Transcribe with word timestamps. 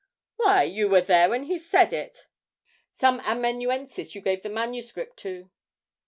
'Why, 0.37 0.63
you 0.63 0.89
were 0.89 1.01
there 1.01 1.29
when 1.29 1.43
he 1.43 1.59
said 1.59 1.93
it. 1.93 2.25
Some 2.95 3.19
amanuensis 3.19 4.15
you 4.15 4.21
gave 4.21 4.41
the 4.41 4.49
manuscript 4.49 5.17
to.' 5.17 5.51